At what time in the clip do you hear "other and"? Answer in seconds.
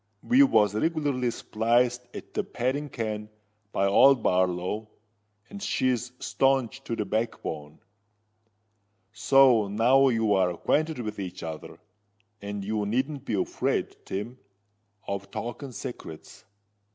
11.43-12.65